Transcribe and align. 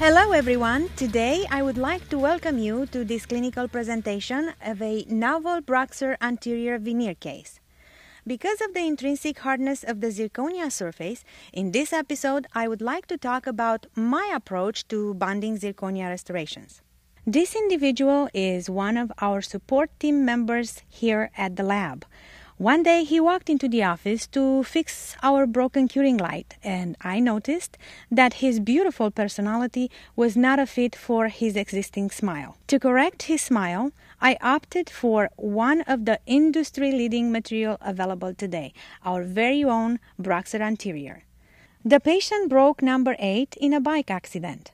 Hello 0.00 0.32
everyone. 0.32 0.88
Today 0.96 1.44
I 1.50 1.60
would 1.60 1.76
like 1.76 2.08
to 2.08 2.18
welcome 2.18 2.56
you 2.56 2.86
to 2.86 3.04
this 3.04 3.26
clinical 3.26 3.68
presentation 3.68 4.54
of 4.64 4.80
a 4.80 5.04
novel 5.10 5.60
BruxZir 5.60 6.16
anterior 6.22 6.78
veneer 6.78 7.14
case. 7.14 7.60
Because 8.26 8.62
of 8.62 8.72
the 8.72 8.80
intrinsic 8.80 9.40
hardness 9.40 9.84
of 9.84 10.00
the 10.00 10.06
zirconia 10.06 10.72
surface, 10.72 11.22
in 11.52 11.72
this 11.72 11.92
episode 11.92 12.46
I 12.54 12.66
would 12.66 12.80
like 12.80 13.08
to 13.08 13.18
talk 13.18 13.46
about 13.46 13.88
my 13.94 14.32
approach 14.34 14.88
to 14.88 15.12
bonding 15.12 15.58
zirconia 15.58 16.08
restorations. 16.08 16.80
This 17.26 17.54
individual 17.54 18.30
is 18.32 18.70
one 18.70 18.96
of 18.96 19.12
our 19.20 19.42
support 19.42 19.90
team 20.00 20.24
members 20.24 20.80
here 20.88 21.30
at 21.36 21.56
the 21.56 21.62
lab. 21.62 22.06
One 22.60 22.82
day 22.82 23.04
he 23.04 23.20
walked 23.20 23.48
into 23.48 23.70
the 23.70 23.84
office 23.84 24.26
to 24.36 24.62
fix 24.64 25.16
our 25.22 25.46
broken 25.46 25.88
curing 25.88 26.18
light, 26.18 26.58
and 26.62 26.94
I 27.00 27.18
noticed 27.18 27.78
that 28.10 28.34
his 28.44 28.60
beautiful 28.60 29.10
personality 29.10 29.90
was 30.14 30.36
not 30.36 30.58
a 30.58 30.66
fit 30.66 30.94
for 30.94 31.28
his 31.28 31.56
existing 31.56 32.10
smile. 32.10 32.58
To 32.66 32.78
correct 32.78 33.22
his 33.22 33.40
smile, 33.40 33.92
I 34.20 34.36
opted 34.42 34.90
for 34.90 35.30
one 35.36 35.80
of 35.86 36.04
the 36.04 36.20
industry 36.26 36.92
leading 36.92 37.32
material 37.32 37.78
available 37.80 38.34
today, 38.34 38.74
our 39.06 39.24
very 39.24 39.64
own 39.64 39.98
BruxZir 40.20 40.60
Anterior. 40.60 41.24
The 41.82 41.98
patient 41.98 42.50
broke 42.50 42.82
number 42.82 43.16
8 43.18 43.56
in 43.58 43.72
a 43.72 43.80
bike 43.80 44.10
accident. 44.10 44.72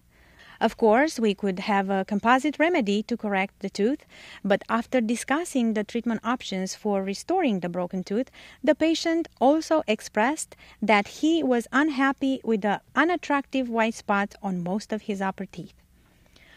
Of 0.60 0.76
course, 0.76 1.18
we 1.20 1.34
could 1.34 1.58
have 1.60 1.90
a 1.90 2.04
composite 2.04 2.58
remedy 2.58 3.02
to 3.04 3.16
correct 3.16 3.60
the 3.60 3.70
tooth, 3.70 4.04
but 4.44 4.62
after 4.68 5.00
discussing 5.00 5.74
the 5.74 5.84
treatment 5.84 6.20
options 6.24 6.74
for 6.74 7.02
restoring 7.02 7.60
the 7.60 7.68
broken 7.68 8.02
tooth, 8.02 8.30
the 8.64 8.74
patient 8.74 9.28
also 9.40 9.82
expressed 9.86 10.56
that 10.80 11.08
he 11.08 11.42
was 11.42 11.68
unhappy 11.72 12.40
with 12.42 12.62
the 12.62 12.80
unattractive 12.94 13.68
white 13.68 13.94
spots 13.94 14.36
on 14.42 14.62
most 14.62 14.92
of 14.92 15.02
his 15.02 15.20
upper 15.20 15.46
teeth. 15.46 15.74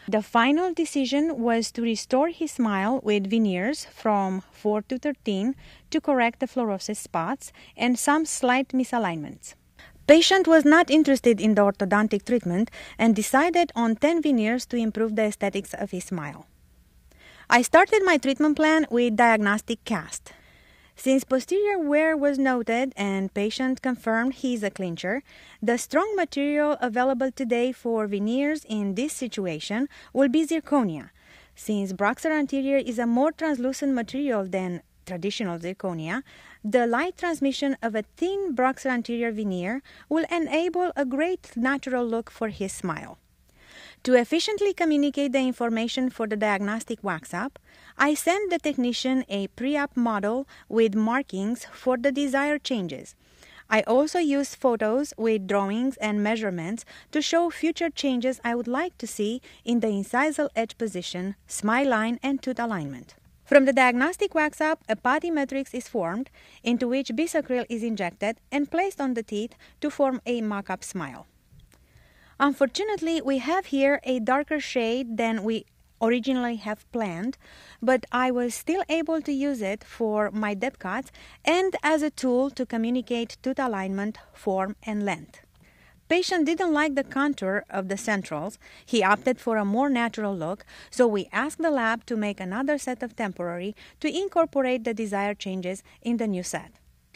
The 0.08 0.22
final 0.22 0.72
decision 0.72 1.38
was 1.38 1.70
to 1.72 1.82
restore 1.82 2.30
his 2.30 2.52
smile 2.52 3.00
with 3.04 3.30
veneers 3.30 3.84
from 3.84 4.42
4 4.50 4.82
to 4.82 4.98
13 4.98 5.54
to 5.90 6.00
correct 6.00 6.40
the 6.40 6.46
fluorosis 6.46 6.96
spots 6.98 7.52
and 7.76 7.98
some 7.98 8.24
slight 8.24 8.68
misalignments. 8.68 9.54
Patient 10.10 10.48
was 10.48 10.64
not 10.64 10.90
interested 10.90 11.40
in 11.40 11.54
the 11.54 11.62
orthodontic 11.62 12.24
treatment 12.24 12.68
and 12.98 13.14
decided 13.14 13.70
on 13.76 13.94
10 13.94 14.22
veneers 14.22 14.66
to 14.66 14.76
improve 14.76 15.14
the 15.14 15.22
aesthetics 15.22 15.72
of 15.72 15.92
his 15.92 16.02
smile. 16.02 16.48
I 17.48 17.62
started 17.62 18.02
my 18.04 18.16
treatment 18.16 18.56
plan 18.56 18.88
with 18.90 19.14
diagnostic 19.14 19.84
cast. 19.84 20.32
Since 20.96 21.22
posterior 21.22 21.78
wear 21.78 22.16
was 22.16 22.40
noted 22.40 22.92
and 22.96 23.32
patient 23.32 23.82
confirmed 23.82 24.34
he 24.34 24.54
is 24.54 24.64
a 24.64 24.70
clincher, 24.72 25.22
the 25.62 25.78
strong 25.78 26.16
material 26.16 26.76
available 26.80 27.30
today 27.30 27.70
for 27.70 28.08
veneers 28.08 28.66
in 28.68 28.96
this 28.96 29.12
situation 29.12 29.88
will 30.12 30.28
be 30.28 30.44
zirconia. 30.44 31.10
Since 31.54 31.92
BruxZir 31.92 32.36
anterior 32.36 32.78
is 32.78 32.98
a 32.98 33.06
more 33.06 33.30
translucent 33.30 33.94
material 33.94 34.44
than 34.44 34.82
traditional 35.06 35.60
zirconia, 35.60 36.24
the 36.64 36.86
light 36.86 37.16
transmission 37.16 37.76
of 37.82 37.94
a 37.94 38.04
thin 38.16 38.54
BruxZir 38.54 38.90
anterior 38.90 39.32
veneer 39.32 39.82
will 40.08 40.26
enable 40.30 40.92
a 40.94 41.04
great 41.04 41.56
natural 41.56 42.04
look 42.04 42.30
for 42.30 42.48
his 42.48 42.72
smile. 42.72 43.18
To 44.04 44.14
efficiently 44.14 44.72
communicate 44.72 45.32
the 45.32 45.40
information 45.40 46.10
for 46.10 46.26
the 46.26 46.36
diagnostic 46.36 47.02
wax 47.02 47.32
up, 47.32 47.58
I 47.98 48.14
send 48.14 48.50
the 48.50 48.58
technician 48.58 49.24
a 49.28 49.48
pre 49.48 49.76
op 49.76 49.96
model 49.96 50.46
with 50.68 50.94
markings 50.94 51.66
for 51.72 51.96
the 51.96 52.12
desired 52.12 52.64
changes. 52.64 53.14
I 53.68 53.82
also 53.82 54.18
use 54.18 54.54
photos 54.54 55.14
with 55.16 55.46
drawings 55.46 55.96
and 55.98 56.22
measurements 56.22 56.84
to 57.12 57.22
show 57.22 57.50
future 57.50 57.88
changes 57.88 58.40
I 58.42 58.54
would 58.54 58.66
like 58.66 58.98
to 58.98 59.06
see 59.06 59.40
in 59.64 59.80
the 59.80 59.86
incisal 59.86 60.48
edge 60.56 60.76
position, 60.76 61.36
smile 61.46 61.88
line, 61.88 62.18
and 62.22 62.42
tooth 62.42 62.58
alignment. 62.58 63.14
From 63.50 63.64
the 63.64 63.72
diagnostic 63.72 64.32
wax 64.32 64.60
up, 64.60 64.84
a 64.88 64.94
putty 64.94 65.28
matrix 65.28 65.74
is 65.74 65.88
formed 65.88 66.30
into 66.62 66.86
which 66.86 67.08
bisacryl 67.08 67.66
is 67.68 67.82
injected 67.82 68.36
and 68.52 68.70
placed 68.70 69.00
on 69.00 69.14
the 69.14 69.24
teeth 69.24 69.56
to 69.80 69.90
form 69.90 70.22
a 70.24 70.40
mock-up 70.40 70.84
smile. 70.84 71.26
Unfortunately, 72.38 73.20
we 73.20 73.38
have 73.38 73.66
here 73.66 74.00
a 74.04 74.20
darker 74.20 74.60
shade 74.60 75.16
than 75.16 75.42
we 75.42 75.64
originally 76.00 76.58
have 76.58 76.88
planned, 76.92 77.38
but 77.82 78.06
I 78.12 78.30
was 78.30 78.54
still 78.54 78.84
able 78.88 79.20
to 79.20 79.32
use 79.32 79.62
it 79.62 79.82
for 79.82 80.30
my 80.30 80.54
depth 80.54 80.78
cuts 80.78 81.10
and 81.44 81.74
as 81.82 82.02
a 82.02 82.10
tool 82.10 82.50
to 82.50 82.64
communicate 82.64 83.36
tooth 83.42 83.58
alignment, 83.58 84.16
form, 84.32 84.76
and 84.84 85.04
length. 85.04 85.40
Patient 86.10 86.44
didn't 86.44 86.74
like 86.74 86.96
the 86.96 87.04
contour 87.04 87.64
of 87.70 87.86
the 87.86 87.96
centrals. 87.96 88.58
He 88.84 89.00
opted 89.04 89.38
for 89.38 89.56
a 89.56 89.64
more 89.64 89.88
natural 89.88 90.36
look, 90.36 90.66
so 90.90 91.06
we 91.06 91.28
asked 91.32 91.62
the 91.62 91.70
lab 91.70 92.04
to 92.06 92.16
make 92.16 92.40
another 92.40 92.78
set 92.78 93.04
of 93.04 93.14
temporary 93.14 93.76
to 94.00 94.08
incorporate 94.08 94.82
the 94.82 94.92
desired 94.92 95.38
changes 95.38 95.84
in 96.02 96.16
the 96.16 96.26
new 96.26 96.42
set. 96.42 96.72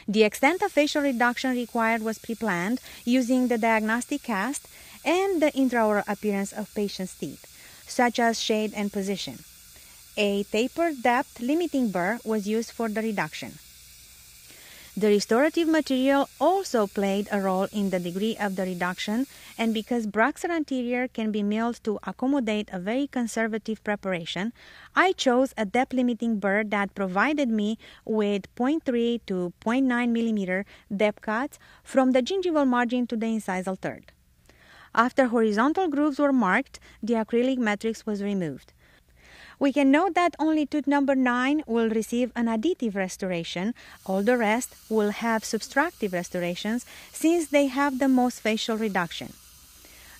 The 0.06 0.22
extent 0.22 0.62
of 0.62 0.70
facial 0.70 1.02
reduction 1.02 1.50
required 1.56 2.02
was 2.02 2.20
pre-planned 2.20 2.80
using 3.04 3.48
the 3.48 3.58
diagnostic 3.58 4.22
cast 4.22 4.68
and 5.04 5.42
the 5.42 5.50
intraoral 5.50 6.04
appearance 6.06 6.52
of 6.52 6.72
patient's 6.72 7.18
teeth, 7.18 7.44
such 7.88 8.20
as 8.20 8.40
shade 8.40 8.72
and 8.76 8.92
position. 8.92 9.40
A 10.16 10.44
tapered 10.44 11.02
depth 11.02 11.40
limiting 11.40 11.90
burr 11.90 12.20
was 12.24 12.46
used 12.46 12.70
for 12.70 12.88
the 12.88 13.02
reduction. 13.02 13.58
The 14.96 15.08
restorative 15.08 15.66
material 15.66 16.28
also 16.40 16.86
played 16.86 17.26
a 17.32 17.40
role 17.40 17.66
in 17.72 17.90
the 17.90 17.98
degree 17.98 18.36
of 18.38 18.54
the 18.54 18.62
reduction, 18.62 19.26
and 19.58 19.74
because 19.74 20.06
BruxZir 20.06 20.50
anterior 20.50 21.08
can 21.08 21.32
be 21.32 21.42
milled 21.42 21.82
to 21.82 21.98
accommodate 22.04 22.70
a 22.72 22.78
very 22.78 23.08
conservative 23.08 23.82
preparation, 23.82 24.52
I 24.94 25.10
chose 25.10 25.52
a 25.58 25.64
depth 25.64 25.94
limiting 25.94 26.38
burr 26.38 26.62
that 26.68 26.94
provided 26.94 27.48
me 27.48 27.76
with 28.04 28.42
0.3 28.54 29.20
to 29.26 29.52
0.9 29.60 30.10
millimeter 30.10 30.64
depth 30.96 31.22
cuts 31.22 31.58
from 31.82 32.12
the 32.12 32.22
gingival 32.22 32.64
margin 32.64 33.08
to 33.08 33.16
the 33.16 33.26
incisal 33.26 33.76
third. 33.76 34.12
After 34.94 35.26
horizontal 35.26 35.88
grooves 35.88 36.20
were 36.20 36.32
marked, 36.32 36.78
the 37.02 37.14
acrylic 37.14 37.58
matrix 37.58 38.06
was 38.06 38.22
removed. 38.22 38.72
We 39.64 39.72
can 39.72 39.90
note 39.90 40.12
that 40.12 40.36
only 40.38 40.66
tooth 40.66 40.86
number 40.86 41.14
9 41.14 41.62
will 41.66 41.88
receive 41.88 42.30
an 42.36 42.48
additive 42.48 42.94
restoration. 42.94 43.72
All 44.04 44.22
the 44.22 44.36
rest 44.36 44.74
will 44.90 45.08
have 45.08 45.42
subtractive 45.42 46.12
restorations 46.12 46.84
since 47.14 47.46
they 47.48 47.68
have 47.68 47.98
the 47.98 48.06
most 48.06 48.40
facial 48.40 48.76
reduction. 48.76 49.32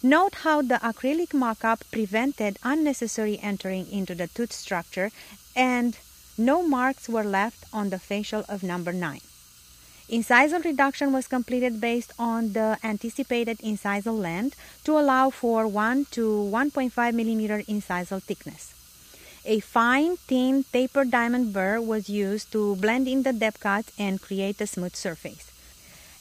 Note 0.03 0.37
how 0.47 0.63
the 0.63 0.77
acrylic 0.77 1.35
mock-up 1.35 1.85
prevented 1.93 2.59
unnecessary 2.63 3.39
entering 3.43 3.87
into 3.93 4.15
the 4.15 4.29
tooth 4.29 4.51
structure 4.51 5.11
and 5.55 5.99
no 6.39 6.67
marks 6.67 7.07
were 7.07 7.23
left 7.23 7.67
on 7.71 7.91
the 7.91 7.99
facial 7.99 8.47
of 8.49 8.63
number 8.63 8.95
9. 8.95 9.21
Incisal 10.09 10.65
reduction 10.65 11.13
was 11.13 11.27
completed 11.27 11.83
based 11.83 12.15
on 12.19 12.55
the 12.55 12.79
anticipated 12.83 13.59
incisal 13.59 14.19
length 14.19 14.57
to 14.85 14.99
allow 14.99 15.29
for 15.29 15.69
1 15.69 16.07
to 16.13 16.49
1.5 16.51 16.93
mm 16.95 17.67
incisal 17.67 18.23
thickness. 18.23 18.75
A 19.47 19.61
fine, 19.61 20.17
thin, 20.17 20.65
tapered 20.73 21.11
diamond 21.11 21.53
burr 21.53 21.79
was 21.79 22.09
used 22.09 22.51
to 22.53 22.77
blend 22.77 23.07
in 23.07 23.25
the 23.25 23.33
depth 23.35 23.61
cuts 23.61 23.93
and 23.99 24.21
create 24.21 24.59
a 24.61 24.67
smooth 24.67 24.97
surface. 24.97 25.51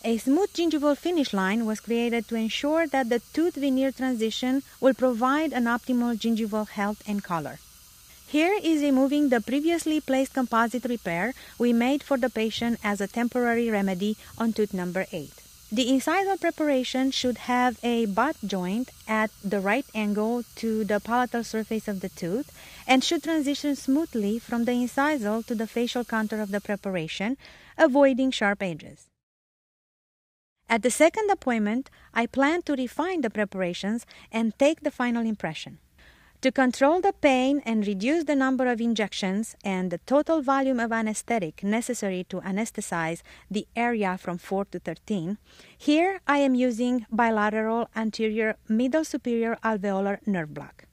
A 0.04 0.18
smooth 0.18 0.52
gingival 0.54 0.98
finish 0.98 1.32
line 1.32 1.66
was 1.66 1.80
created 1.80 2.28
to 2.28 2.36
ensure 2.36 2.86
that 2.88 3.08
the 3.08 3.22
tooth 3.32 3.56
veneer 3.56 3.94
transition 3.94 4.62
will 4.82 4.94
provide 4.94 5.54
an 5.54 5.64
optimal 5.64 6.18
gingival 6.18 6.68
health 6.68 7.02
and 7.08 7.24
color. 7.24 7.60
Here 8.28 8.60
is 8.62 8.82
removing 8.82 9.30
the 9.30 9.40
previously 9.40 10.02
placed 10.02 10.34
composite 10.34 10.84
repair 10.84 11.34
we 11.58 11.72
made 11.72 12.04
for 12.04 12.18
the 12.18 12.30
patient 12.30 12.80
as 12.84 13.00
a 13.00 13.08
temporary 13.08 13.70
remedy 13.70 14.18
on 14.38 14.52
tooth 14.52 14.74
number 14.74 15.06
8. 15.14 15.43
The 15.74 15.90
incisal 15.90 16.40
preparation 16.40 17.10
should 17.10 17.50
have 17.50 17.80
a 17.82 18.06
butt 18.06 18.38
joint 18.46 18.92
at 19.08 19.32
the 19.44 19.60
right 19.60 19.88
angle 19.96 20.44
to 20.58 20.84
the 20.84 21.00
palatal 21.00 21.44
surface 21.44 21.88
of 21.88 22.02
the 22.02 22.10
tooth 22.10 22.52
and 22.86 23.04
should 23.04 23.24
transition 23.24 23.76
smoothly 23.76 24.38
from 24.38 24.66
the 24.66 24.74
incisal 24.74 25.44
to 25.48 25.56
the 25.56 25.66
facial 25.66 26.04
contour 26.04 26.42
of 26.42 26.52
the 26.52 26.62
preparation, 26.62 27.38
avoiding 27.76 28.30
sharp 28.30 28.62
edges. 28.62 29.08
At 30.70 30.84
the 30.84 30.92
second 30.92 31.32
appointment, 31.32 31.90
I 32.14 32.28
plan 32.28 32.62
to 32.70 32.76
refine 32.76 33.22
the 33.22 33.32
preparations 33.32 34.06
and 34.32 34.54
take 34.60 34.82
the 34.82 34.92
final 34.92 35.26
impression. 35.26 35.80
To 36.44 36.52
control 36.52 37.00
the 37.00 37.14
pain 37.14 37.62
and 37.66 37.88
reduce 37.88 38.26
the 38.26 38.36
number 38.36 38.68
of 38.68 38.82
injections 38.82 39.56
and 39.64 39.90
the 39.90 40.00
total 40.00 40.42
volume 40.42 40.78
of 40.78 40.92
anesthetic 40.92 41.64
necessary 41.64 42.26
to 42.26 42.42
anesthetize 42.42 43.22
the 43.50 43.66
area 43.78 44.18
from 44.18 44.38
4 44.38 44.66
to 44.66 44.80
13, 44.80 45.38
here 45.78 46.20
I 46.28 46.40
am 46.40 46.54
using 46.54 47.06
bilateral 47.10 47.88
anterior 47.96 48.58
middle 48.68 49.06
superior 49.06 49.58
alveolar 49.64 50.18
nerve 50.28 50.54
block. 50.54 50.84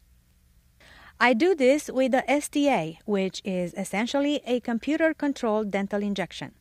I 1.19 1.35
do 1.35 1.57
this 1.57 1.91
with 1.91 2.13
the 2.13 2.23
STA, 2.31 3.01
which 3.05 3.43
is 3.45 3.75
essentially 3.75 4.43
a 4.47 4.61
computer 4.61 5.13
controlled 5.13 5.73
dental 5.73 6.01
injection. 6.01 6.55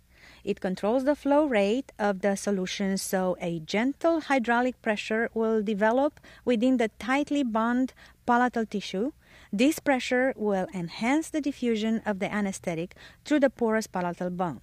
It 0.44 0.62
controls 0.62 1.04
the 1.04 1.16
flow 1.16 1.46
rate 1.46 1.92
of 2.00 2.22
the 2.22 2.36
solution 2.36 2.98
so 2.98 3.36
a 3.42 3.60
gentle 3.60 4.22
hydraulic 4.22 4.82
pressure 4.82 5.30
will 5.34 5.62
develop 5.62 6.20
within 6.46 6.78
the 6.78 6.90
tightly 7.00 7.44
bound 7.44 7.94
palatal 8.30 8.66
tissue. 8.76 9.12
This 9.52 9.80
pressure 9.80 10.34
will 10.38 10.68
enhance 10.72 11.32
the 11.32 11.42
diffusion 11.42 12.04
of 12.06 12.20
the 12.20 12.32
anesthetic 12.32 12.94
through 13.26 13.42
the 13.42 13.50
porous 13.50 13.88
palatal 13.88 14.30
bone. 14.30 14.62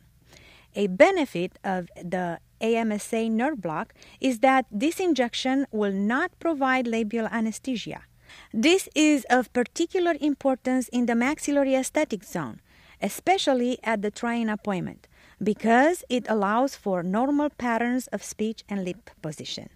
A 0.76 0.86
benefit 0.86 1.58
of 1.64 1.90
the 1.96 2.38
AMSA 2.60 3.28
nerve 3.28 3.60
block 3.60 3.92
is 4.20 4.38
that 4.38 4.66
this 4.70 5.00
injection 5.00 5.66
will 5.72 5.96
not 6.12 6.30
provide 6.38 6.86
labial 6.86 7.26
anesthesia. 7.26 8.02
This 8.52 8.88
is 8.94 9.26
of 9.30 9.52
particular 9.52 10.14
importance 10.20 10.88
in 10.88 11.06
the 11.06 11.16
maxillary 11.16 11.74
aesthetic 11.74 12.22
zone, 12.22 12.60
especially 13.02 13.78
at 13.82 14.00
the 14.02 14.12
try-in 14.12 14.48
appointment, 14.48 15.08
because 15.42 16.04
it 16.08 16.24
allows 16.28 16.76
for 16.76 17.02
normal 17.02 17.50
patterns 17.50 18.06
of 18.14 18.22
speech 18.22 18.62
and 18.68 18.84
lip 18.84 19.10
position. 19.22 19.70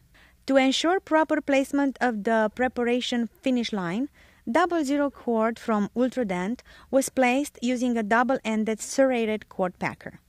To 0.46 0.56
ensure 0.56 1.00
proper 1.00 1.40
placement 1.40 1.96
of 2.00 2.24
the 2.24 2.50
preparation 2.54 3.28
finish 3.40 3.72
line, 3.72 4.08
double 4.50 4.84
zero 4.84 5.10
cord 5.10 5.58
from 5.58 5.90
Ultradent 5.94 6.60
was 6.90 7.08
placed 7.08 7.58
using 7.62 7.96
a 7.96 8.02
double-ended 8.02 8.80
serrated 8.80 9.48
cord 9.48 9.78
packer. 9.78 10.20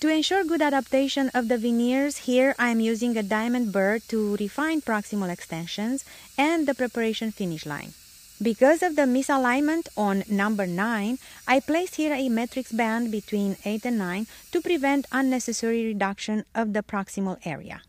To 0.00 0.08
ensure 0.08 0.44
good 0.44 0.60
adaptation 0.60 1.30
of 1.32 1.48
the 1.48 1.56
veneers, 1.56 2.28
here 2.28 2.54
I 2.58 2.68
am 2.68 2.80
using 2.80 3.16
a 3.16 3.22
diamond 3.22 3.72
burr 3.72 3.98
to 4.08 4.36
refine 4.36 4.82
proximal 4.82 5.30
extensions 5.30 6.04
and 6.36 6.68
the 6.68 6.74
preparation 6.74 7.30
finish 7.32 7.64
line. 7.64 7.94
Because 8.42 8.82
of 8.82 8.96
the 8.96 9.08
misalignment 9.08 9.88
on 9.96 10.22
number 10.28 10.66
9, 10.66 11.18
I 11.48 11.60
placed 11.60 11.94
here 11.96 12.12
a 12.12 12.28
matrix 12.28 12.72
band 12.72 13.10
between 13.10 13.56
8 13.64 13.86
and 13.86 13.96
9 13.96 14.26
to 14.52 14.60
prevent 14.60 15.06
unnecessary 15.10 15.86
reduction 15.86 16.44
of 16.54 16.74
the 16.74 16.82
proximal 16.82 17.38
area. 17.46 17.80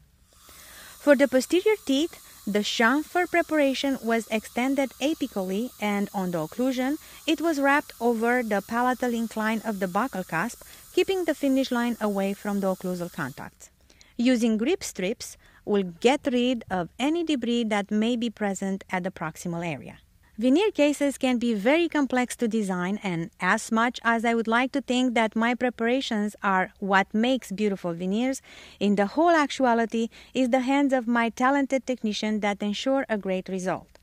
For 1.08 1.16
the 1.16 1.30
posterior 1.30 1.78
teeth, 1.86 2.20
the 2.46 2.60
chamfer 2.60 3.32
preparation 3.32 3.98
was 4.04 4.28
extended 4.30 4.92
apically 5.00 5.70
and 5.80 6.10
on 6.14 6.32
the 6.32 6.40
occlusion, 6.40 6.98
it 7.26 7.40
was 7.40 7.62
wrapped 7.62 7.94
over 8.02 8.44
the 8.44 8.62
palatal 8.62 9.14
incline 9.14 9.62
of 9.64 9.80
the 9.80 9.86
buccal 9.88 10.28
cusp 10.28 10.64
keeping 10.92 11.24
the 11.24 11.34
finish 11.34 11.72
line 11.72 11.96
away 12.02 12.34
from 12.34 12.60
the 12.60 12.68
occlusal 12.68 13.10
contacts. 13.10 13.70
Using 14.18 14.58
grip 14.58 14.84
strips 14.84 15.38
will 15.64 15.84
get 16.02 16.28
rid 16.30 16.66
of 16.70 16.90
any 17.00 17.24
debris 17.24 17.64
that 17.64 17.90
may 17.90 18.18
be 18.18 18.30
present 18.30 18.84
at 18.92 19.06
the 19.06 19.10
proximal 19.12 19.66
area. 19.66 20.00
Veneer 20.40 20.70
cases 20.70 21.18
can 21.18 21.40
be 21.40 21.56
very 21.56 21.90
complex 21.90 22.36
to 22.36 22.48
design, 22.48 23.00
and 23.02 23.32
as 23.40 23.72
much 23.72 24.00
as 24.04 24.24
I 24.24 24.36
would 24.36 24.48
like 24.48 24.72
to 24.74 24.82
think 24.82 25.16
that 25.16 25.36
my 25.36 25.56
preparations 25.56 26.36
are 26.44 26.72
what 26.78 27.12
makes 27.12 27.52
beautiful 27.52 27.94
veneers, 27.94 28.44
in 28.80 28.98
the 28.98 29.08
whole 29.08 29.32
actuality 29.32 30.10
is 30.36 30.50
the 30.50 30.60
hands 30.60 30.94
of 30.94 31.08
my 31.08 31.30
talented 31.30 31.88
technician 31.88 32.42
that 32.42 32.62
ensure 32.62 33.04
a 33.10 33.18
great 33.18 33.50
result. 33.50 33.98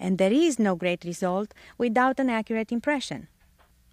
And 0.00 0.18
there 0.18 0.32
is 0.32 0.58
no 0.58 0.74
great 0.74 1.04
result 1.04 1.54
without 1.78 2.18
an 2.18 2.30
accurate 2.30 2.72
impression. 2.72 3.28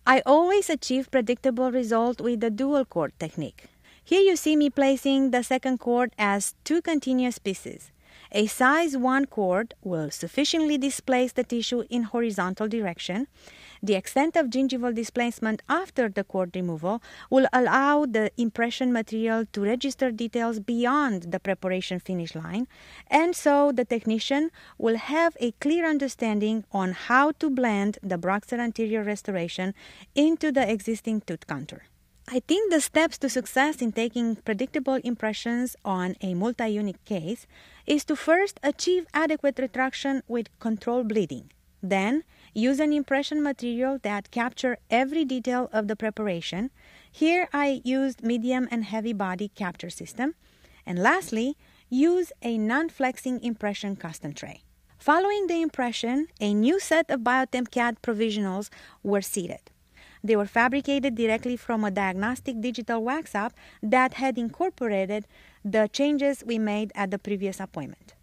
I 0.08 0.24
always 0.26 0.72
achieve 0.72 1.12
predictable 1.12 1.72
result 1.72 2.20
with 2.20 2.40
the 2.40 2.50
dual 2.50 2.86
cord 2.86 3.14
technique. 3.20 3.66
Here 4.04 4.22
you 4.22 4.36
see 4.36 4.56
me 4.56 4.72
placing 4.72 5.30
the 5.30 5.44
second 5.44 5.78
cord 5.78 6.12
as 6.18 6.56
two 6.64 6.82
continuous 6.82 7.38
pieces. 7.38 7.92
A 8.36 8.48
size 8.48 8.98
1 8.98 9.28
cord 9.28 9.76
will 9.84 10.10
sufficiently 10.10 10.76
displace 10.80 11.34
the 11.34 11.44
tissue 11.44 11.84
in 11.92 12.02
horizontal 12.04 12.68
direction 12.68 13.28
the 13.84 13.94
extent 13.94 14.36
of 14.36 14.48
gingival 14.48 14.96
displacement 14.96 15.62
after 15.70 16.10
the 16.10 16.24
cord 16.24 16.56
removal 16.56 17.04
will 17.30 17.48
allow 17.54 18.06
the 18.06 18.32
impression 18.38 18.92
material 18.92 19.46
to 19.52 19.62
register 19.62 20.10
details 20.10 20.60
beyond 20.60 21.32
the 21.32 21.40
preparation 21.40 22.00
finish 22.00 22.34
line, 22.34 22.66
and 23.08 23.36
so 23.36 23.72
the 23.72 23.86
technician 23.86 24.50
will 24.78 24.96
have 24.96 25.38
a 25.40 25.52
clear 25.60 25.86
understanding 25.86 26.64
on 26.72 26.94
how 26.94 27.34
to 27.34 27.50
blend 27.50 28.00
the 28.02 28.18
BruxZir 28.18 28.58
anterior 28.58 29.04
restoration 29.04 29.76
into 30.16 30.52
the 30.52 30.68
existing 30.68 31.22
tooth 31.22 31.46
contour. 31.46 31.84
I 32.28 32.40
think 32.40 32.72
the 32.72 32.80
steps 32.80 33.18
to 33.20 33.30
success 33.30 33.82
in 33.82 33.92
taking 33.92 34.38
predictable 34.38 34.96
impressions 35.04 35.76
on 35.84 36.16
a 36.22 36.34
multi-unit 36.34 37.04
case 37.04 37.46
is 37.86 38.06
to 38.06 38.16
first 38.16 38.60
achieve 38.64 39.06
adequate 39.14 39.60
retraction 39.60 40.24
with 40.28 40.48
controlled 40.60 41.10
bleeding. 41.10 41.52
Then, 41.82 42.24
use 42.54 42.80
an 42.80 42.94
impression 42.94 43.44
material 43.44 44.00
that 44.04 44.32
capture 44.32 44.78
every 44.90 45.26
detail 45.26 45.70
of 45.74 45.90
the 45.90 45.98
preparation. 45.98 46.72
Here 47.12 47.50
I 47.52 47.82
used 47.84 48.24
medium 48.24 48.70
and 48.72 48.86
heavy 48.86 49.12
body 49.12 49.50
capture 49.50 49.90
system. 49.90 50.36
And 50.86 51.00
lastly, 51.00 51.58
use 51.90 52.32
a 52.42 52.58
non-flexing 52.58 53.44
impression 53.44 53.98
custom 53.98 54.34
tray. 54.34 54.64
Following 54.98 55.48
the 55.48 55.62
impression, 55.62 56.28
a 56.40 56.54
new 56.54 56.80
set 56.80 57.12
of 57.12 57.20
Biotemp 57.20 57.70
CAD 57.70 58.02
provisionals 58.02 58.70
were 59.04 59.22
seated. 59.22 59.60
They 60.24 60.36
were 60.36 60.46
fabricated 60.46 61.16
directly 61.16 61.58
from 61.58 61.84
a 61.84 61.92
diagnostic 61.92 62.62
digital 62.62 63.04
wax 63.04 63.36
up 63.36 63.54
that 63.82 64.14
had 64.14 64.38
incorporated 64.38 65.28
the 65.66 65.90
changes 65.92 66.44
we 66.46 66.58
made 66.58 66.92
at 66.96 67.12
the 67.12 67.20
previous 67.20 67.60
appointment. 67.60 68.14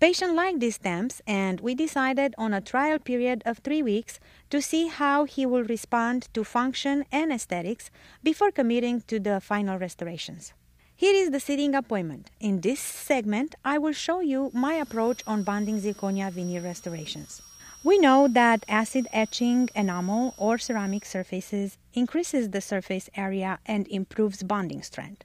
Patient 0.00 0.34
liked 0.34 0.60
these 0.60 0.76
stamps, 0.76 1.20
and 1.26 1.60
we 1.60 1.74
decided 1.74 2.34
on 2.38 2.54
a 2.54 2.62
trial 2.62 2.98
period 2.98 3.42
of 3.44 3.58
three 3.58 3.82
weeks 3.82 4.18
to 4.48 4.62
see 4.62 4.86
how 4.88 5.24
he 5.24 5.44
will 5.44 5.64
respond 5.64 6.28
to 6.32 6.42
function 6.42 7.04
and 7.12 7.30
aesthetics 7.30 7.90
before 8.22 8.50
committing 8.50 9.02
to 9.02 9.20
the 9.20 9.40
final 9.42 9.78
restorations. 9.78 10.54
Here 10.96 11.14
is 11.14 11.30
the 11.30 11.40
sitting 11.40 11.74
appointment. 11.74 12.30
In 12.40 12.62
this 12.62 12.80
segment, 12.80 13.54
I 13.62 13.76
will 13.76 13.92
show 13.92 14.20
you 14.20 14.50
my 14.54 14.74
approach 14.74 15.22
on 15.26 15.42
bonding 15.42 15.78
zirconia 15.80 16.30
veneer 16.30 16.62
restorations. 16.62 17.42
We 17.82 17.98
know 17.98 18.28
that 18.28 18.66
acid 18.68 19.08
etching 19.10 19.70
enamel 19.74 20.34
or 20.36 20.58
ceramic 20.58 21.06
surfaces 21.06 21.78
increases 21.94 22.50
the 22.50 22.60
surface 22.60 23.08
area 23.16 23.58
and 23.64 23.88
improves 23.88 24.42
bonding 24.42 24.82
strength. 24.82 25.24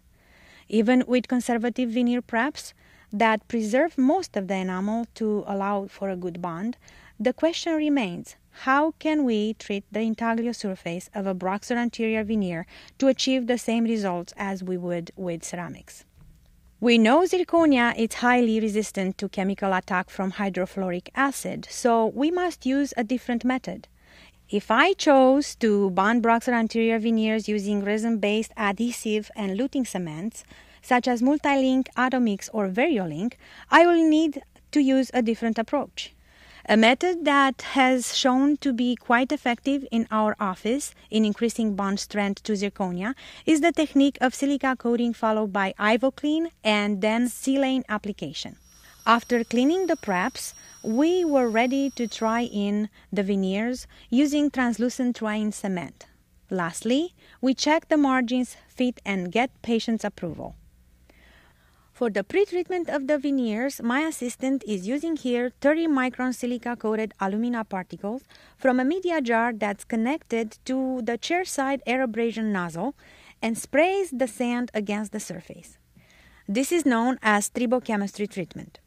Even 0.69 1.03
with 1.05 1.27
conservative 1.27 1.89
veneer 1.89 2.21
preps, 2.21 2.71
that 3.11 3.45
preserve 3.49 3.97
most 3.97 4.37
of 4.37 4.47
the 4.47 4.55
enamel 4.55 5.05
to 5.15 5.43
allow 5.45 5.87
for 5.87 6.09
a 6.09 6.15
good 6.15 6.41
bond, 6.41 6.77
the 7.19 7.33
question 7.33 7.75
remains 7.75 8.37
how 8.63 8.91
can 8.99 9.25
we 9.25 9.55
treat 9.55 9.83
the 9.91 9.99
intaglio 9.99 10.53
surface 10.53 11.09
of 11.13 11.27
a 11.27 11.35
BruxZir 11.35 11.75
anterior 11.75 12.23
veneer 12.23 12.65
to 12.99 13.07
achieve 13.07 13.47
the 13.47 13.57
same 13.57 13.83
results 13.83 14.33
as 14.37 14.63
we 14.63 14.77
would 14.77 15.11
with 15.17 15.43
ceramics? 15.43 16.05
We 16.81 16.97
know 16.97 17.21
zirconia 17.21 17.97
is 17.97 18.15
highly 18.15 18.59
resistant 18.59 19.17
to 19.19 19.29
chemical 19.29 19.71
attack 19.71 20.09
from 20.09 20.33
hydrofluoric 20.33 21.07
acid, 21.15 21.67
so 21.69 22.07
we 22.07 22.31
must 22.31 22.65
use 22.65 22.93
a 22.97 23.03
different 23.03 23.45
method. 23.45 23.87
If 24.49 24.69
I 24.69 24.91
chose 24.91 25.55
to 25.55 25.89
bond 25.91 26.21
BruxZir 26.21 26.51
anterior 26.51 26.99
veneers 26.99 27.47
using 27.47 27.81
resin-based 27.81 28.51
adhesive 28.57 29.31
and 29.37 29.57
luting 29.57 29.87
cements, 29.87 30.43
such 30.81 31.07
as 31.07 31.21
Multilink, 31.21 31.87
Automix, 31.95 32.49
or 32.51 32.67
Variolink, 32.67 33.35
I 33.71 33.85
will 33.85 34.07
need 34.07 34.41
to 34.71 34.81
use 34.81 35.09
a 35.13 35.21
different 35.21 35.57
approach. 35.57 36.14
A 36.67 36.75
method 36.75 37.25
that 37.25 37.61
has 37.77 38.17
shown 38.17 38.57
to 38.57 38.73
be 38.73 38.95
quite 38.95 39.31
effective 39.31 39.85
in 39.91 40.07
our 40.09 40.35
office 40.39 40.95
in 41.11 41.23
increasing 41.23 41.75
bond 41.75 41.99
strength 41.99 42.41
to 42.41 42.53
zirconia 42.53 43.13
is 43.45 43.61
the 43.61 43.71
technique 43.71 44.17
of 44.19 44.33
silica 44.33 44.75
coating 44.75 45.13
followed 45.13 45.53
by 45.53 45.75
IvoClean 45.77 46.49
and 46.63 47.01
then 47.01 47.27
silane 47.27 47.83
application. 47.87 48.55
After 49.05 49.43
cleaning 49.43 49.85
the 49.85 49.95
preps, 49.95 50.55
we 50.83 51.23
were 51.23 51.49
ready 51.49 51.91
to 51.91 52.07
try 52.07 52.41
in 52.41 52.89
the 53.13 53.21
veneers 53.21 53.85
using 54.09 54.49
translucent 54.49 55.17
try-in 55.17 55.51
cement. 55.51 56.07
Lastly, 56.49 57.13
we 57.41 57.53
check 57.53 57.89
the 57.89 57.97
margins, 57.97 58.57
fit, 58.67 58.99
and 59.05 59.31
get 59.31 59.51
patient's 59.61 60.03
approval. 60.03 60.55
For 61.95 62.09
the 62.09 62.25
pre-treatment 62.25 62.89
of 62.89 63.07
the 63.07 63.17
veneers, 63.17 63.81
my 63.81 64.01
assistant 64.01 64.65
is 64.67 64.85
using 64.85 65.15
here 65.15 65.53
30 65.61 65.87
micron 65.87 66.35
silica 66.35 66.75
coated 66.75 67.13
alumina 67.21 67.63
particles 67.63 68.23
from 68.57 68.81
a 68.81 68.83
media 68.83 69.21
jar 69.21 69.53
that's 69.53 69.85
connected 69.85 70.57
to 70.65 71.01
the 71.03 71.17
chairside 71.17 71.79
air 71.87 72.01
abrasion 72.01 72.51
nozzle 72.51 72.95
and 73.41 73.57
sprays 73.57 74.11
the 74.11 74.27
sand 74.27 74.71
against 74.73 75.13
the 75.13 75.21
surface. 75.21 75.77
This 76.49 76.73
is 76.73 76.85
known 76.85 77.17
as 77.23 77.49
tribochemistry 77.49 78.29
treatment. 78.29 78.79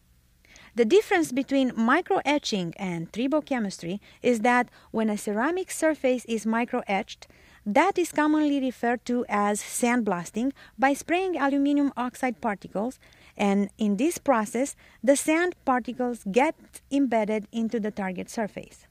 The 0.75 0.85
difference 0.85 1.33
between 1.33 1.71
microetching 1.71 2.75
and 2.77 3.11
tribochemistry 3.11 4.01
is 4.23 4.41
that 4.41 4.69
when 4.91 5.09
a 5.09 5.17
ceramic 5.17 5.71
surface 5.71 6.27
is 6.27 6.45
microetched, 6.45 7.27
that 7.69 7.99
is 7.99 8.13
commonly 8.13 8.61
referred 8.61 9.05
to 9.05 9.27
as 9.29 9.61
sandblasting 9.61 10.53
by 10.79 10.95
spraying 10.95 11.37
aluminum 11.37 11.93
oxide 11.99 12.41
particles, 12.41 12.99
and 13.37 13.69
in 13.77 13.99
this 13.99 14.17
process, 14.17 14.75
the 15.05 15.17
sand 15.17 15.55
particles 15.67 16.25
get 16.33 16.55
embedded 16.91 17.47
into 17.53 17.79
the 17.79 17.91
target 17.91 18.31
surface. 18.31 18.87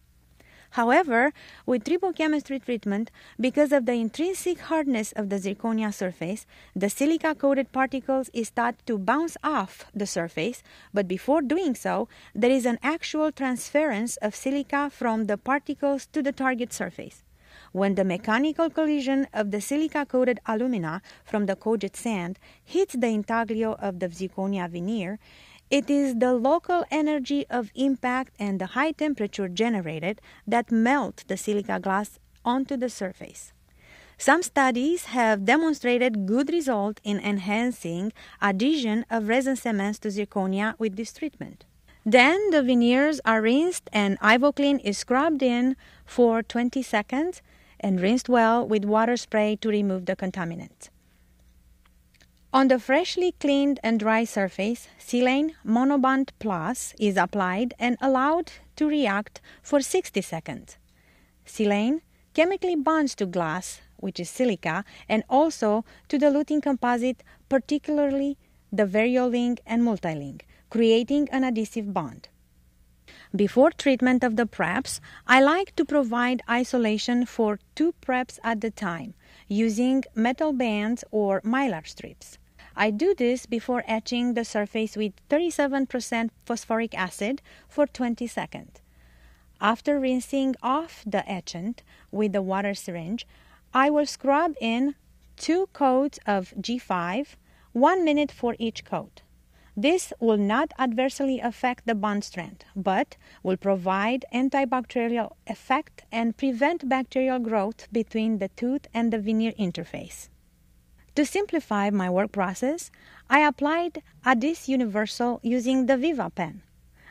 However, 0.72 1.34
with 1.66 1.86
tribochemistry 1.86 2.64
treatment, 2.64 3.10
because 3.40 3.72
of 3.72 3.88
the 3.88 3.94
intrinsic 3.94 4.60
hardness 4.60 5.12
of 5.14 5.30
the 5.30 5.38
zirconia 5.38 5.92
surface, 5.92 6.46
the 6.76 6.90
silica 6.90 7.34
coated 7.34 7.72
particles 7.72 8.30
is 8.32 8.50
thought 8.50 8.76
to 8.86 9.00
bounce 9.00 9.38
off 9.44 9.86
the 9.96 10.06
surface, 10.06 10.62
but 10.94 11.08
before 11.08 11.42
doing 11.42 11.74
so, 11.74 12.08
there 12.36 12.52
is 12.52 12.68
an 12.68 12.78
actual 12.84 13.32
transference 13.32 14.18
of 14.18 14.36
silica 14.36 14.92
from 14.92 15.26
the 15.26 15.38
particles 15.38 16.06
to 16.08 16.22
the 16.22 16.32
target 16.32 16.72
surface. 16.72 17.24
When 17.72 17.96
the 17.96 18.04
mechanical 18.04 18.70
collision 18.70 19.28
of 19.34 19.52
the 19.52 19.62
silica 19.62 20.06
coated 20.06 20.40
alumina 20.46 21.02
from 21.24 21.46
the 21.46 21.56
coated 21.56 21.96
sand 21.96 22.40
hits 22.64 22.96
the 22.96 23.08
intaglio 23.08 23.74
of 23.74 24.00
the 24.00 24.08
zirconia 24.08 24.70
veneer, 24.70 25.20
it 25.70 25.90
is 25.90 26.16
the 26.16 26.34
local 26.34 26.86
energy 26.90 27.46
of 27.50 27.72
impact 27.76 28.34
and 28.40 28.60
the 28.60 28.68
high 28.68 28.92
temperature 28.92 29.50
generated 29.50 30.22
that 30.48 30.72
melt 30.72 31.26
the 31.28 31.36
silica 31.36 31.80
glass 31.80 32.20
onto 32.46 32.78
the 32.78 32.90
surface. 32.90 33.52
Some 34.18 34.42
studies 34.42 35.06
have 35.06 35.46
demonstrated 35.46 36.26
good 36.26 36.50
result 36.52 37.00
in 37.04 37.20
enhancing 37.20 38.14
adhesion 38.42 39.06
of 39.12 39.28
resin 39.28 39.56
cements 39.56 40.00
to 40.00 40.08
zirconia 40.10 40.74
with 40.80 40.96
this 40.96 41.14
treatment. 41.14 41.66
Then 42.04 42.50
the 42.50 42.64
veneers 42.64 43.20
are 43.26 43.42
rinsed 43.42 43.90
and 43.92 44.18
Ivoclean 44.20 44.80
is 44.80 44.98
scrubbed 44.98 45.44
in 45.44 45.76
for 46.06 46.42
20 46.42 46.82
seconds 46.82 47.42
and 47.80 48.02
rinsed 48.02 48.30
well 48.30 48.68
with 48.68 48.86
water 48.86 49.18
spray 49.18 49.56
to 49.58 49.70
remove 49.70 50.06
the 50.06 50.16
contaminants. 50.16 50.90
On 52.54 52.70
the 52.70 52.80
freshly 52.80 53.34
cleaned 53.34 53.80
and 53.84 54.00
dry 54.00 54.24
surface, 54.24 54.88
silane 55.00 55.52
monobond 55.64 56.32
plus 56.40 56.94
is 57.00 57.18
applied 57.18 57.74
and 57.78 57.98
allowed 58.02 58.52
to 58.78 58.88
react 58.88 59.42
for 59.62 59.82
60 59.82 60.22
seconds. 60.22 60.78
Silane 61.46 62.02
chemically 62.34 62.76
bonds 62.76 63.16
to 63.16 63.26
glass, 63.26 63.82
which 63.98 64.20
is 64.20 64.30
silica, 64.30 64.86
and 65.10 65.24
also 65.30 65.84
to 66.08 66.18
the 66.18 66.28
luting 66.28 66.62
composite, 66.62 67.24
particularly 67.50 68.38
the 68.72 68.86
variolink 68.86 69.60
and 69.66 69.82
Multilink, 69.82 70.42
creating 70.70 71.28
an 71.32 71.44
adhesive 71.44 71.94
bond. 71.94 72.30
Before 73.38 73.70
treatment 73.70 74.24
of 74.24 74.36
the 74.36 74.48
preps, 74.48 75.00
I 75.28 75.42
like 75.42 75.76
to 75.76 75.86
provide 75.86 76.42
isolation 76.50 77.28
for 77.28 77.60
two 77.76 77.94
preps 78.02 78.40
at 78.44 78.64
a 78.64 78.72
time 78.72 79.14
using 79.48 80.06
metal 80.16 80.54
bands 80.54 81.04
or 81.12 81.42
mylar 81.42 81.86
strips. 81.86 82.40
I 82.76 82.90
do 82.90 83.14
this 83.14 83.46
before 83.46 83.84
etching 83.86 84.34
the 84.34 84.44
surface 84.44 84.98
with 84.98 85.14
37% 85.30 86.32
phosphoric 86.46 86.98
acid 86.98 87.44
for 87.68 87.86
20 87.86 88.26
seconds. 88.26 88.82
After 89.62 90.00
rinsing 90.00 90.56
off 90.64 91.04
the 91.06 91.24
etchant 91.30 91.84
with 92.10 92.34
the 92.34 92.42
water 92.42 92.74
syringe, 92.74 93.28
I 93.72 93.92
will 93.92 94.08
scrub 94.08 94.56
in 94.60 94.96
two 95.36 95.68
coats 95.74 96.18
of 96.26 96.56
G5, 96.60 97.36
one 97.74 98.04
minute 98.04 98.32
for 98.32 98.56
each 98.58 98.84
coat. 98.84 99.22
This 99.80 100.12
will 100.20 100.38
not 100.38 100.72
adversely 100.80 101.40
affect 101.40 101.86
the 101.86 101.94
bond 101.94 102.24
strength, 102.24 102.66
but 102.76 103.16
will 103.44 103.58
provide 103.58 104.26
antibacterial 104.34 105.34
effect 105.46 106.04
and 106.12 106.36
prevent 106.36 106.90
bacterial 106.90 107.38
growth 107.38 107.88
between 107.92 108.40
the 108.40 108.48
tooth 108.48 108.88
and 108.92 109.14
the 109.14 109.20
veneer 109.20 109.52
interface. 109.52 110.30
To 111.14 111.24
simplify 111.28 111.92
my 111.92 112.10
work 112.10 112.32
process, 112.32 112.90
I 113.30 113.42
applied 113.48 114.02
Adhese 114.26 114.68
Universal 114.68 115.42
using 115.44 115.86
the 115.86 115.96
Viva 115.96 116.32
pen. 116.32 116.64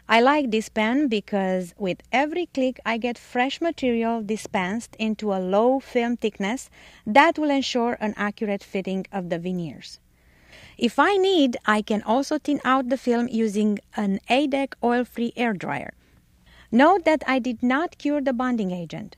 I 0.08 0.20
like 0.20 0.50
this 0.50 0.68
pen 0.68 1.06
because 1.06 1.72
with 1.78 2.02
every 2.10 2.46
click 2.46 2.80
I 2.84 2.98
get 2.98 3.16
fresh 3.16 3.60
material 3.60 4.22
dispensed 4.22 4.96
into 4.96 5.32
a 5.32 5.38
low 5.38 5.78
film 5.78 6.16
thickness 6.16 6.68
that 7.06 7.38
will 7.38 7.50
ensure 7.50 7.96
an 8.00 8.14
accurate 8.16 8.64
fitting 8.64 9.06
of 9.12 9.30
the 9.30 9.38
veneers. 9.38 10.00
If 10.78 10.98
I 10.98 11.16
need, 11.16 11.56
I 11.66 11.82
can 11.82 12.02
also 12.02 12.38
thin 12.38 12.60
out 12.64 12.88
the 12.88 12.98
film 12.98 13.28
using 13.28 13.78
an 13.96 14.20
ADEC 14.28 14.74
oil-free 14.82 15.32
air 15.36 15.52
dryer. 15.52 15.94
Note 16.70 17.04
that 17.04 17.22
I 17.26 17.38
did 17.38 17.62
not 17.62 17.98
cure 17.98 18.20
the 18.20 18.32
bonding 18.32 18.70
agent. 18.70 19.16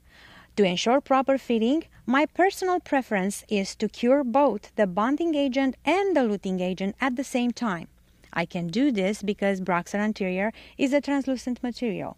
To 0.57 0.65
ensure 0.65 1.01
proper 1.01 1.39
fitting, 1.39 1.85
my 2.05 2.27
personal 2.27 2.81
preference 2.81 3.45
is 3.49 3.77
to 3.77 3.89
cure 3.89 4.25
both 4.25 4.75
the 4.77 4.87
bonding 4.87 5.35
agent 5.35 5.77
and 5.85 6.17
the 6.17 6.21
luting 6.21 6.61
agent 6.61 6.97
at 7.01 7.17
the 7.17 7.25
same 7.25 7.53
time. 7.53 7.89
I 8.33 8.45
can 8.45 8.69
do 8.69 8.91
this 8.91 9.23
because 9.23 9.61
BruxZir 9.61 10.01
Anterior 10.01 10.53
is 10.77 10.93
a 10.93 11.01
translucent 11.01 11.63
material. 11.63 12.17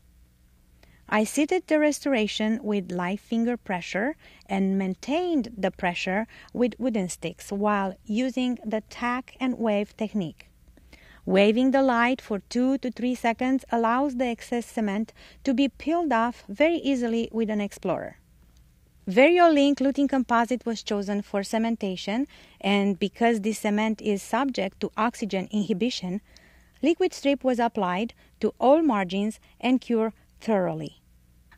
I 1.12 1.25
seated 1.25 1.67
the 1.67 1.81
restoration 1.81 2.61
with 2.62 2.93
light 2.93 3.19
finger 3.19 3.57
pressure 3.57 4.14
and 4.47 4.79
maintained 4.79 5.52
the 5.59 5.73
pressure 5.73 6.29
with 6.52 6.79
wooden 6.79 7.09
sticks 7.09 7.50
while 7.50 7.97
using 8.05 8.61
the 8.64 8.83
tack 8.83 9.35
and 9.40 9.59
wave 9.59 9.97
technique. 9.97 10.49
Waving 11.26 11.73
the 11.73 11.83
light 11.83 12.21
for 12.21 12.38
2 12.49 12.79
to 12.79 12.93
3 12.93 13.17
seconds 13.17 13.64
allows 13.73 14.19
the 14.19 14.26
excess 14.26 14.67
cement 14.67 15.12
to 15.43 15.52
be 15.52 15.69
peeled 15.69 16.12
off 16.12 16.45
very 16.49 16.76
easily 16.76 17.29
with 17.33 17.50
an 17.50 17.61
explorer. 17.61 18.19
Variolink 19.09 19.81
luting 19.81 20.09
composite 20.09 20.64
was 20.64 20.81
chosen 20.81 21.23
for 21.23 21.40
cementation, 21.40 22.26
and 22.61 23.00
because 23.00 23.40
this 23.40 23.59
cement 23.59 24.00
is 24.00 24.23
subject 24.23 24.79
to 24.79 24.93
oxygen 24.97 25.49
inhibition, 25.50 26.21
liquid 26.83 27.12
strip 27.12 27.43
was 27.43 27.59
applied 27.59 28.14
to 28.38 28.55
all 28.61 28.81
margins 28.81 29.40
and 29.61 29.81
cured 29.81 30.12
thoroughly. 30.40 31.00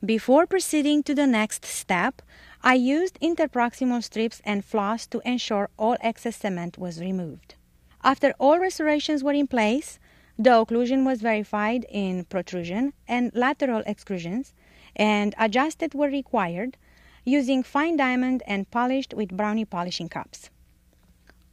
Before 0.04 0.48
proceeding 0.48 1.04
to 1.04 1.14
the 1.14 1.28
next 1.28 1.64
step, 1.64 2.22
I 2.60 2.74
used 2.74 3.20
interproximal 3.20 4.02
strips 4.02 4.42
and 4.44 4.64
floss 4.64 5.06
to 5.06 5.22
ensure 5.24 5.70
all 5.78 5.96
excess 6.00 6.34
cement 6.38 6.76
was 6.76 7.00
removed. 7.00 7.54
After 8.02 8.34
all 8.40 8.58
restorations 8.58 9.22
were 9.22 9.32
in 9.32 9.46
place, 9.46 10.00
the 10.36 10.50
occlusion 10.50 11.04
was 11.04 11.22
verified 11.22 11.86
in 11.88 12.24
protrusion 12.24 12.94
and 13.06 13.30
lateral 13.32 13.84
excursions, 13.86 14.54
and 14.96 15.36
adjusted 15.38 15.94
were 15.94 16.08
required 16.08 16.76
using 17.24 17.62
fine 17.62 17.96
diamond 17.96 18.42
and 18.44 18.68
polished 18.72 19.14
with 19.14 19.36
brownie 19.36 19.64
polishing 19.64 20.08
cups. 20.08 20.50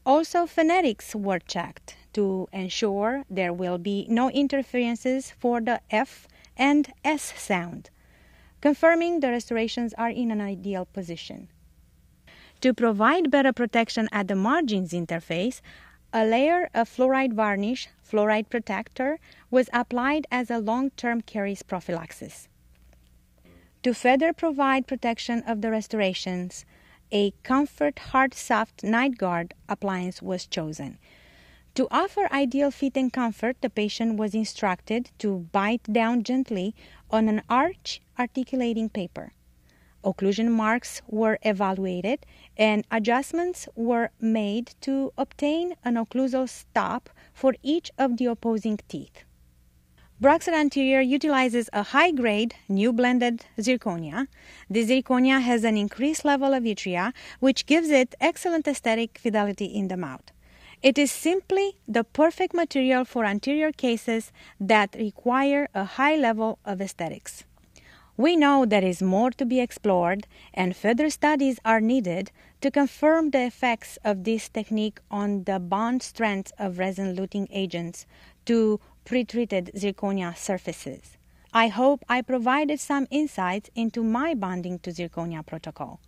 Also, 0.07 0.47
phonetics 0.47 1.13
were 1.13 1.37
checked 1.37 1.97
to 2.13 2.47
ensure 2.51 3.25
there 3.29 3.53
will 3.53 3.77
be 3.77 4.07
no 4.09 4.31
interferences 4.31 5.29
for 5.37 5.61
the 5.61 5.81
F 5.91 6.27
and 6.57 6.91
S 7.03 7.31
sound 7.39 7.91
confirming 8.61 9.19
the 9.19 9.29
restorations 9.29 9.93
are 9.97 10.09
in 10.09 10.31
an 10.31 10.41
ideal 10.41 10.85
position. 10.85 11.49
To 12.61 12.73
provide 12.73 13.31
better 13.31 13.53
protection 13.53 14.09
at 14.11 14.27
the 14.27 14.35
margins 14.35 14.91
interface, 14.91 15.61
a 16.11 16.25
layer 16.25 16.69
of 16.73 16.89
fluoride 16.89 17.33
varnish, 17.33 17.87
fluoride 18.03 18.49
protector, 18.49 19.19
was 19.49 19.69
applied 19.71 20.25
as 20.31 20.49
a 20.49 20.57
long-term 20.57 21.21
caries 21.21 21.63
prophylaxis. 21.63 22.49
To 23.83 23.93
further 23.93 24.33
provide 24.33 24.87
protection 24.87 25.41
of 25.47 25.61
the 25.61 25.71
restorations, 25.71 26.65
a 27.11 27.31
Comfort 27.43 27.99
Hard 27.99 28.33
Soft 28.33 28.83
Night 28.83 29.17
Guard 29.17 29.53
appliance 29.69 30.21
was 30.21 30.45
chosen. 30.45 30.97
To 31.75 31.87
offer 31.89 32.27
ideal 32.31 32.71
fit 32.71 32.97
and 32.97 33.13
comfort, 33.13 33.55
the 33.61 33.69
patient 33.69 34.17
was 34.17 34.35
instructed 34.35 35.11
to 35.19 35.47
bite 35.53 35.83
down 35.83 36.23
gently 36.23 36.75
on 37.09 37.29
an 37.29 37.41
arch 37.49 38.01
articulating 38.19 38.89
paper. 38.89 39.33
Occlusion 40.03 40.49
marks 40.49 41.01
were 41.07 41.39
evaluated 41.41 42.25
and 42.55 42.85
adjustments 42.91 43.67
were 43.75 44.11
made 44.21 44.73
to 44.81 45.11
obtain 45.17 45.75
an 45.83 45.95
occlusal 45.95 46.47
stop 46.47 47.09
for 47.33 47.53
each 47.63 47.91
of 47.97 48.17
the 48.17 48.25
opposing 48.25 48.79
teeth. 48.87 49.23
BruxZir 50.21 50.53
Anterior 50.53 50.99
utilizes 50.99 51.69
a 51.71 51.81
high 51.81 52.11
grade, 52.11 52.53
new 52.67 52.91
blended 52.91 53.45
zirconia. 53.57 54.27
The 54.69 54.83
zirconia 54.83 55.41
has 55.41 55.63
an 55.63 55.77
increased 55.77 56.25
level 56.25 56.53
of 56.53 56.63
yttria, 56.63 57.13
which 57.39 57.65
gives 57.65 57.89
it 57.89 58.15
excellent 58.19 58.67
aesthetic 58.67 59.17
fidelity 59.17 59.65
in 59.65 59.87
the 59.87 59.95
mouth. 59.95 60.31
It 60.81 60.97
is 60.97 61.11
simply 61.11 61.77
the 61.87 62.03
perfect 62.03 62.53
material 62.53 63.05
for 63.05 63.23
anterior 63.25 63.71
cases 63.71 64.31
that 64.59 64.95
require 64.97 65.69
a 65.73 65.83
high 65.83 66.15
level 66.15 66.59
of 66.65 66.81
aesthetics. 66.81 67.45
We 68.19 68.35
know 68.35 68.65
there 68.65 68.83
is 68.83 69.01
more 69.01 69.31
to 69.31 69.45
be 69.45 69.61
explored, 69.61 70.27
and 70.53 70.75
further 70.75 71.09
studies 71.09 71.57
are 71.63 71.79
needed 71.79 72.31
to 72.59 72.69
confirm 72.69 73.29
the 73.29 73.45
effects 73.45 73.97
of 74.03 74.25
this 74.25 74.49
technique 74.49 74.99
on 75.09 75.45
the 75.45 75.57
bond 75.57 76.03
strength 76.03 76.51
of 76.59 76.79
resin 76.79 77.15
luting 77.15 77.47
agents 77.49 78.05
to 78.43 78.81
pre-treated 79.05 79.71
zirconia 79.73 80.35
surfaces. 80.35 81.15
I 81.53 81.69
hope 81.69 82.03
I 82.09 82.21
provided 82.21 82.81
some 82.81 83.07
insights 83.09 83.69
into 83.73 84.03
my 84.03 84.33
bonding 84.33 84.79
to 84.79 84.91
zirconia 84.91 85.45
protocol. 85.45 86.01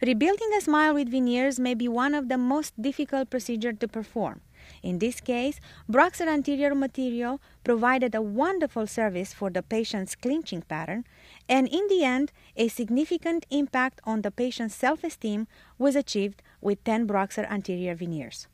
Rebuilding 0.00 0.52
a 0.56 0.60
smile 0.60 0.94
with 0.94 1.10
veneers 1.10 1.58
may 1.58 1.74
be 1.74 1.88
one 1.88 2.14
of 2.14 2.28
the 2.28 2.38
most 2.38 2.80
difficult 2.80 3.28
procedures 3.28 3.74
to 3.80 3.88
perform. 3.88 4.40
In 4.82 4.98
this 4.98 5.20
case, 5.20 5.60
BruxZir 5.90 6.28
anterior 6.28 6.74
material 6.74 7.40
provided 7.64 8.14
a 8.14 8.22
wonderful 8.22 8.86
service 8.86 9.34
for 9.34 9.50
the 9.50 9.62
patient's 9.62 10.14
clinching 10.14 10.62
pattern, 10.62 11.04
And 11.50 11.66
in 11.66 11.88
the 11.88 12.04
end, 12.04 12.30
a 12.56 12.68
significant 12.68 13.44
impact 13.50 14.00
on 14.04 14.22
the 14.22 14.30
patient's 14.30 14.76
self-esteem 14.76 15.48
was 15.78 15.96
achieved 15.96 16.42
with 16.60 16.84
10 16.84 17.08
BruxZir 17.08 17.50
anterior 17.50 17.96
veneers. 17.96 18.46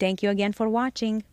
Thank 0.00 0.22
you 0.22 0.30
again 0.30 0.54
for 0.54 0.66
watching. 0.66 1.24